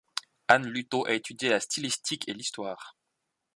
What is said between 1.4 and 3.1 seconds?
la stylistique et l’histoire.